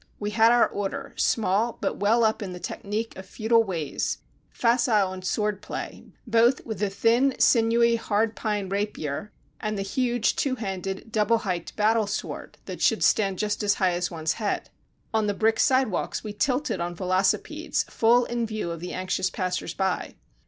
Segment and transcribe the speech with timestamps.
[0.19, 4.17] We had our Order, small, but well up in the technique of feudal ways,
[4.49, 10.35] facile in sword play, both with the thin, sinewy hard pine rapier, and the huge,
[10.35, 14.71] two handed, double hiked battle sword that should stand just as high as one's head.
[15.13, 19.29] On the brick sidewalks we tilted on velocipedes, full in the view of the anxious
[19.29, 20.15] passers by.